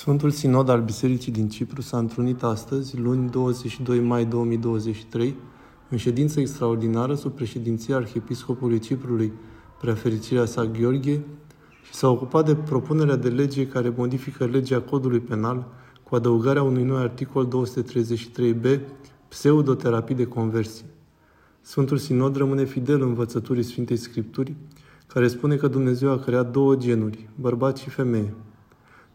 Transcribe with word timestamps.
Sfântul 0.00 0.30
Sinod 0.30 0.68
al 0.68 0.82
Bisericii 0.82 1.32
din 1.32 1.48
Cipru 1.48 1.80
s-a 1.80 1.98
întrunit 1.98 2.42
astăzi, 2.42 2.98
luni 2.98 3.30
22 3.30 4.00
mai 4.00 4.24
2023, 4.24 5.34
în 5.88 5.96
ședință 5.96 6.40
extraordinară 6.40 7.14
sub 7.14 7.32
președinția 7.32 7.96
Arhiepiscopului 7.96 8.78
Ciprului, 8.78 9.32
preafericirea 9.80 10.44
sa 10.44 10.64
Gheorghe, 10.64 11.24
și 11.82 11.94
s-a 11.94 12.08
ocupat 12.08 12.44
de 12.46 12.54
propunerea 12.54 13.16
de 13.16 13.28
lege 13.28 13.66
care 13.66 13.92
modifică 13.96 14.44
legea 14.44 14.80
codului 14.80 15.20
penal 15.20 15.66
cu 16.02 16.14
adăugarea 16.14 16.62
unui 16.62 16.82
nou 16.82 16.96
articol 16.96 17.48
233b, 17.48 18.80
pseudoterapii 19.28 20.14
de 20.14 20.26
conversie. 20.26 20.84
Sfântul 21.60 21.98
Sinod 21.98 22.36
rămâne 22.36 22.64
fidel 22.64 23.02
învățăturii 23.02 23.62
Sfintei 23.62 23.96
Scripturi, 23.96 24.54
care 25.06 25.28
spune 25.28 25.56
că 25.56 25.68
Dumnezeu 25.68 26.10
a 26.10 26.18
creat 26.18 26.50
două 26.50 26.76
genuri, 26.76 27.28
bărbați 27.34 27.82
și 27.82 27.90
femeie. 27.90 28.34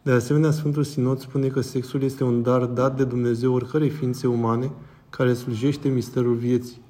De 0.06 0.12
asemenea, 0.12 0.50
Sfântul 0.50 0.84
Sinod 0.84 1.20
spune 1.20 1.46
că 1.46 1.60
sexul 1.60 2.02
este 2.02 2.24
un 2.24 2.42
dar 2.42 2.64
dat 2.64 2.96
de 2.96 3.04
Dumnezeu 3.04 3.54
oricărei 3.54 3.88
ființe 3.88 4.26
umane 4.26 4.70
care 5.10 5.34
slujește 5.34 5.88
misterul 5.88 6.34
vieții. 6.34 6.80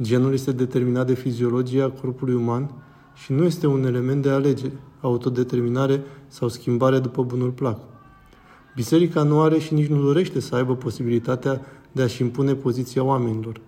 Genul 0.00 0.32
este 0.32 0.52
determinat 0.52 1.06
de 1.06 1.14
fiziologia 1.14 1.90
corpului 1.90 2.34
uman 2.34 2.70
și 3.14 3.32
nu 3.32 3.44
este 3.44 3.66
un 3.66 3.84
element 3.84 4.22
de 4.22 4.30
alegere, 4.30 4.72
autodeterminare 5.00 6.02
sau 6.28 6.48
schimbare 6.48 6.98
după 6.98 7.22
bunul 7.22 7.50
plac. 7.50 7.78
Biserica 8.74 9.22
nu 9.22 9.40
are 9.40 9.58
și 9.58 9.74
nici 9.74 9.88
nu 9.88 10.02
dorește 10.02 10.40
să 10.40 10.54
aibă 10.54 10.76
posibilitatea 10.76 11.60
de 11.92 12.02
a-și 12.02 12.22
impune 12.22 12.54
poziția 12.54 13.02
oamenilor. 13.02 13.60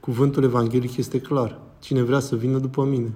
Cuvântul 0.00 0.42
evanghelic 0.42 0.96
este 0.96 1.20
clar. 1.20 1.60
Cine 1.78 2.02
vrea 2.02 2.18
să 2.18 2.36
vină 2.36 2.58
după 2.58 2.84
mine, 2.84 3.12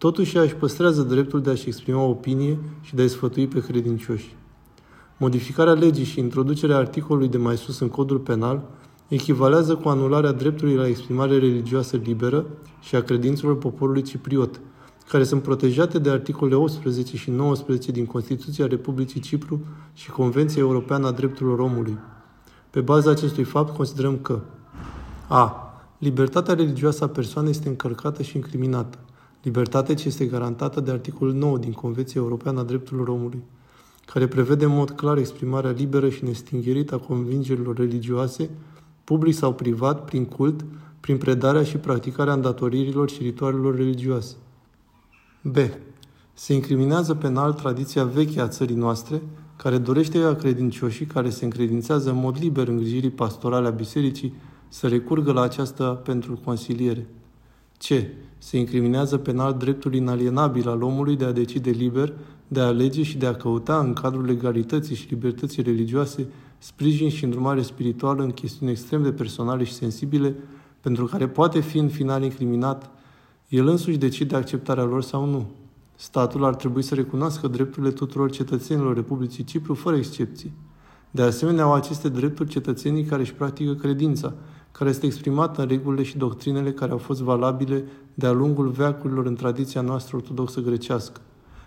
Totuși, 0.00 0.36
ea 0.36 0.42
își 0.42 0.54
păstrează 0.54 1.02
dreptul 1.02 1.42
de 1.42 1.50
a-și 1.50 1.66
exprima 1.66 2.02
opinie 2.02 2.58
și 2.80 2.94
de 2.94 3.02
a-i 3.02 3.08
sfătui 3.08 3.46
pe 3.46 3.60
credincioși. 3.60 4.36
Modificarea 5.16 5.72
legii 5.72 6.04
și 6.04 6.18
introducerea 6.18 6.76
articolului 6.76 7.28
de 7.28 7.36
mai 7.36 7.56
sus 7.56 7.78
în 7.78 7.88
codul 7.88 8.18
penal 8.18 8.62
echivalează 9.08 9.74
cu 9.76 9.88
anularea 9.88 10.32
dreptului 10.32 10.74
la 10.74 10.86
exprimare 10.86 11.38
religioasă 11.38 11.96
liberă 11.96 12.46
și 12.80 12.94
a 12.94 13.02
credințelor 13.02 13.58
poporului 13.58 14.02
cipriot, 14.02 14.60
care 15.08 15.24
sunt 15.24 15.42
protejate 15.42 15.98
de 15.98 16.10
articolele 16.10 16.56
18 16.56 17.16
și 17.16 17.30
19 17.30 17.92
din 17.92 18.06
Constituția 18.06 18.66
Republicii 18.66 19.20
Cipru 19.20 19.60
și 19.94 20.10
Convenția 20.10 20.62
Europeană 20.62 21.06
a 21.06 21.10
Drepturilor 21.10 21.58
Omului. 21.58 21.98
Pe 22.70 22.80
baza 22.80 23.10
acestui 23.10 23.44
fapt, 23.44 23.76
considerăm 23.76 24.18
că 24.18 24.40
a. 25.28 25.74
Libertatea 25.98 26.54
religioasă 26.54 27.04
a 27.04 27.08
persoanei 27.08 27.50
este 27.50 27.68
încărcată 27.68 28.22
și 28.22 28.36
incriminată. 28.36 28.98
Libertatea 29.42 29.94
ce 29.94 30.08
este 30.08 30.24
garantată 30.24 30.80
de 30.80 30.90
articolul 30.90 31.34
9 31.34 31.58
din 31.58 31.72
Convenția 31.72 32.20
Europeană 32.20 32.60
a 32.60 32.62
Drepturilor 32.62 33.08
Omului, 33.08 33.42
care 34.06 34.26
prevede 34.28 34.64
în 34.64 34.74
mod 34.74 34.90
clar 34.90 35.16
exprimarea 35.16 35.70
liberă 35.70 36.08
și 36.08 36.24
nestingherită 36.24 36.94
a 36.94 36.98
convingerilor 36.98 37.76
religioase, 37.76 38.50
public 39.04 39.34
sau 39.34 39.54
privat, 39.54 40.04
prin 40.04 40.24
cult, 40.24 40.64
prin 41.00 41.18
predarea 41.18 41.62
și 41.62 41.76
practicarea 41.76 42.32
îndatoririlor 42.32 43.10
și 43.10 43.22
ritualelor 43.22 43.76
religioase. 43.76 44.36
B. 45.42 45.56
Se 46.32 46.54
incriminează 46.54 47.14
penal 47.14 47.52
tradiția 47.52 48.04
veche 48.04 48.40
a 48.40 48.48
țării 48.48 48.76
noastre, 48.76 49.22
care 49.56 49.78
dorește 49.78 50.20
ca 50.20 50.34
credincioșii 50.34 51.06
care 51.06 51.30
se 51.30 51.44
încredințează 51.44 52.10
în 52.10 52.16
mod 52.16 52.36
liber 52.40 52.68
îngrijirii 52.68 53.10
pastorale 53.10 53.66
a 53.66 53.70
bisericii 53.70 54.34
să 54.68 54.88
recurgă 54.88 55.32
la 55.32 55.40
aceasta 55.40 55.94
pentru 55.94 56.40
consiliere. 56.44 57.06
C. 57.80 57.86
Se 58.38 58.58
incriminează 58.58 59.16
penal 59.16 59.54
dreptul 59.54 59.94
inalienabil 59.94 60.68
al 60.68 60.82
omului 60.82 61.16
de 61.16 61.24
a 61.24 61.32
decide 61.32 61.70
liber, 61.70 62.12
de 62.48 62.60
a 62.60 62.66
alege 62.66 63.02
și 63.02 63.18
de 63.18 63.26
a 63.26 63.34
căuta 63.34 63.78
în 63.78 63.92
cadrul 63.92 64.24
legalității 64.24 64.94
și 64.94 65.06
libertății 65.10 65.62
religioase 65.62 66.26
sprijin 66.58 67.08
și 67.08 67.24
îndrumare 67.24 67.62
spirituală 67.62 68.22
în 68.22 68.30
chestiuni 68.30 68.72
extrem 68.72 69.02
de 69.02 69.12
personale 69.12 69.64
și 69.64 69.72
sensibile, 69.72 70.34
pentru 70.80 71.04
care 71.04 71.28
poate 71.28 71.60
fi 71.60 71.78
în 71.78 71.88
final 71.88 72.22
incriminat, 72.22 72.90
el 73.48 73.66
însuși 73.66 73.96
decide 73.96 74.36
acceptarea 74.36 74.84
lor 74.84 75.02
sau 75.02 75.24
nu. 75.24 75.50
Statul 75.94 76.44
ar 76.44 76.54
trebui 76.54 76.82
să 76.82 76.94
recunoască 76.94 77.48
drepturile 77.48 77.92
tuturor 77.92 78.30
cetățenilor 78.30 78.94
Republicii 78.94 79.44
Cipru, 79.44 79.74
fără 79.74 79.96
excepții. 79.96 80.52
De 81.10 81.22
asemenea, 81.22 81.64
au 81.64 81.72
aceste 81.72 82.08
drepturi 82.08 82.48
cetățenii 82.48 83.04
care 83.04 83.22
își 83.22 83.34
practică 83.34 83.74
credința, 83.74 84.34
care 84.72 84.90
este 84.90 85.06
exprimată 85.06 85.62
în 85.62 85.68
regulile 85.68 86.02
și 86.02 86.18
doctrinele 86.18 86.72
care 86.72 86.90
au 86.90 86.98
fost 86.98 87.20
valabile 87.20 87.84
de-a 88.14 88.32
lungul 88.32 88.68
veacurilor 88.68 89.26
în 89.26 89.34
tradiția 89.34 89.80
noastră 89.80 90.16
ortodoxă 90.16 90.60
grecească. 90.60 91.20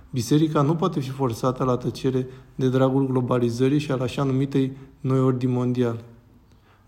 Biserica 0.09 0.61
nu 0.61 0.75
poate 0.75 0.99
fi 0.99 1.09
forțată 1.09 1.63
la 1.63 1.77
tăcere 1.77 2.27
de 2.55 2.69
dragul 2.69 3.07
globalizării 3.07 3.79
și 3.79 3.91
al 3.91 3.99
așa 3.99 4.23
numitei 4.23 4.77
noi 4.99 5.19
ordini 5.19 5.53
mondiale. 5.53 6.03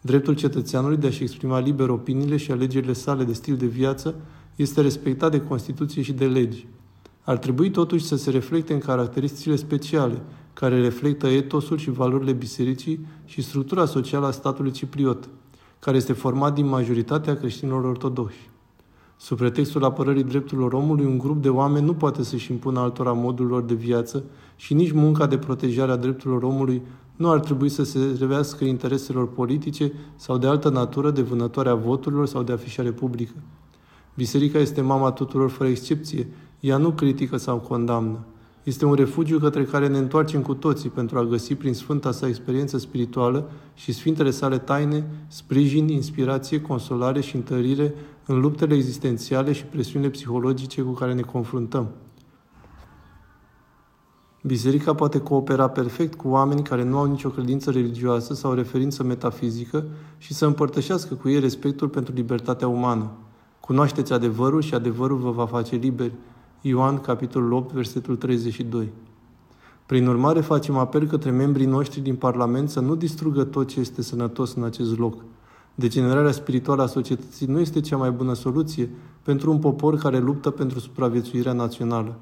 Dreptul 0.01 0.35
cetățeanului 0.35 0.97
de 0.97 1.07
a-și 1.07 1.23
exprima 1.23 1.59
liber 1.59 1.89
opiniile 1.89 2.37
și 2.37 2.51
alegerile 2.51 2.93
sale 2.93 3.23
de 3.23 3.33
stil 3.33 3.55
de 3.55 3.65
viață 3.65 4.15
este 4.55 4.81
respectat 4.81 5.31
de 5.31 5.41
Constituție 5.41 6.01
și 6.01 6.13
de 6.13 6.25
legi. 6.25 6.67
Ar 7.21 7.37
trebui 7.37 7.71
totuși 7.71 8.05
să 8.05 8.15
se 8.15 8.29
reflecte 8.29 8.73
în 8.73 8.79
caracteristicile 8.79 9.55
speciale, 9.55 10.21
care 10.53 10.81
reflectă 10.81 11.27
etosul 11.27 11.77
și 11.77 11.91
valorile 11.91 12.31
bisericii 12.31 13.05
și 13.25 13.41
structura 13.41 13.85
socială 13.85 14.25
a 14.25 14.31
statului 14.31 14.71
cipriot, 14.71 15.29
care 15.79 15.97
este 15.97 16.13
format 16.13 16.53
din 16.53 16.67
majoritatea 16.67 17.35
creștinilor 17.35 17.83
ortodoxi. 17.83 18.49
Sub 19.17 19.37
pretextul 19.37 19.83
apărării 19.83 20.23
drepturilor 20.23 20.73
omului, 20.73 21.05
un 21.05 21.17
grup 21.17 21.41
de 21.41 21.49
oameni 21.49 21.85
nu 21.85 21.93
poate 21.93 22.23
să-și 22.23 22.51
impună 22.51 22.79
altora 22.79 23.11
modul 23.11 23.45
lor 23.45 23.61
de 23.61 23.73
viață 23.73 24.23
și 24.55 24.73
nici 24.73 24.91
munca 24.91 25.27
de 25.27 25.37
protejare 25.37 25.91
a 25.91 25.95
drepturilor 25.95 26.43
omului 26.43 26.81
nu 27.15 27.29
ar 27.29 27.39
trebui 27.39 27.69
să 27.69 27.83
se 27.83 27.99
revească 28.19 28.63
intereselor 28.63 29.27
politice 29.27 29.91
sau 30.15 30.37
de 30.37 30.47
altă 30.47 30.69
natură 30.69 31.11
de 31.11 31.21
vânătoare 31.21 31.69
a 31.69 31.75
voturilor 31.75 32.25
sau 32.25 32.43
de 32.43 32.51
afișare 32.51 32.91
publică. 32.91 33.33
Biserica 34.15 34.59
este 34.59 34.81
mama 34.81 35.11
tuturor 35.11 35.49
fără 35.49 35.69
excepție, 35.69 36.27
ea 36.59 36.77
nu 36.77 36.91
critică 36.91 37.37
sau 37.37 37.57
condamnă. 37.57 38.25
Este 38.65 38.85
un 38.85 38.93
refugiu 38.93 39.39
către 39.39 39.63
care 39.63 39.87
ne 39.87 39.97
întoarcem 39.97 40.41
cu 40.41 40.53
toții 40.53 40.89
pentru 40.89 41.17
a 41.17 41.23
găsi 41.23 41.55
prin 41.55 41.73
sfânta 41.73 42.11
sa 42.11 42.27
experiență 42.27 42.77
spirituală 42.77 43.49
și 43.73 43.91
sfintele 43.91 44.29
sale 44.29 44.57
taine 44.57 45.07
sprijin, 45.27 45.87
inspirație, 45.87 46.61
consolare 46.61 47.21
și 47.21 47.35
întărire 47.35 47.93
în 48.25 48.39
luptele 48.39 48.75
existențiale 48.75 49.51
și 49.51 49.65
presiunile 49.65 50.11
psihologice 50.11 50.81
cu 50.81 50.91
care 50.91 51.13
ne 51.13 51.21
confruntăm. 51.21 51.89
Biserica 54.43 54.93
poate 54.93 55.19
coopera 55.19 55.69
perfect 55.69 56.15
cu 56.15 56.27
oameni 56.27 56.63
care 56.63 56.83
nu 56.83 56.97
au 56.97 57.05
nicio 57.05 57.29
credință 57.29 57.71
religioasă 57.71 58.33
sau 58.33 58.53
referință 58.53 59.03
metafizică 59.03 59.85
și 60.17 60.33
să 60.33 60.45
împărtășească 60.45 61.13
cu 61.13 61.29
ei 61.29 61.39
respectul 61.39 61.87
pentru 61.89 62.13
libertatea 62.13 62.67
umană. 62.67 63.11
Cunoașteți 63.59 64.13
adevărul 64.13 64.61
și 64.61 64.73
adevărul 64.73 65.17
vă 65.17 65.31
va 65.31 65.45
face 65.45 65.75
liberi, 65.75 66.13
Ioan, 66.67 66.97
capitolul 66.97 67.51
8, 67.53 67.71
versetul 67.71 68.15
32. 68.15 68.91
Prin 69.85 70.07
urmare, 70.07 70.41
facem 70.41 70.77
apel 70.77 71.07
către 71.07 71.31
membrii 71.31 71.65
noștri 71.65 71.99
din 71.99 72.15
Parlament 72.15 72.69
să 72.69 72.79
nu 72.79 72.95
distrugă 72.95 73.43
tot 73.43 73.67
ce 73.67 73.79
este 73.79 74.01
sănătos 74.01 74.53
în 74.53 74.63
acest 74.63 74.97
loc. 74.97 75.23
Degenerarea 75.75 76.31
spirituală 76.31 76.81
a 76.81 76.85
societății 76.85 77.45
nu 77.45 77.59
este 77.59 77.79
cea 77.79 77.97
mai 77.97 78.11
bună 78.11 78.33
soluție 78.33 78.89
pentru 79.23 79.51
un 79.51 79.59
popor 79.59 79.97
care 79.97 80.19
luptă 80.19 80.49
pentru 80.49 80.79
supraviețuirea 80.79 81.53
națională. 81.53 82.15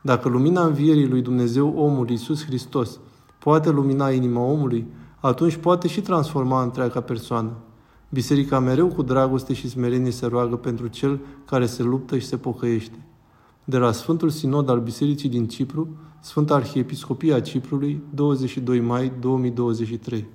Dacă 0.00 0.28
lumina 0.28 0.64
învierii 0.64 1.08
lui 1.08 1.22
Dumnezeu, 1.22 1.74
omul 1.76 2.10
Iisus 2.10 2.44
Hristos, 2.44 2.98
poate 3.38 3.70
lumina 3.70 4.10
inima 4.10 4.40
omului, 4.40 4.86
atunci 5.20 5.56
poate 5.56 5.88
și 5.88 6.00
transforma 6.00 6.62
întreaga 6.62 7.00
persoană. 7.00 7.52
Biserica 8.08 8.58
mereu 8.58 8.86
cu 8.86 9.02
dragoste 9.02 9.52
și 9.52 9.68
smerenie 9.68 10.10
se 10.10 10.26
roagă 10.26 10.56
pentru 10.56 10.86
cel 10.86 11.20
care 11.44 11.66
se 11.66 11.82
luptă 11.82 12.18
și 12.18 12.26
se 12.26 12.36
pocăiește 12.36 12.98
de 13.64 13.76
la 13.76 13.92
Sfântul 13.92 14.30
Sinod 14.30 14.68
al 14.68 14.80
Bisericii 14.80 15.28
din 15.28 15.48
Cipru, 15.48 15.88
Sfânta 16.20 16.54
Arhiepiscopia 16.54 17.40
Ciprului, 17.40 18.02
22 18.14 18.80
mai 18.80 19.12
2023. 19.20 20.26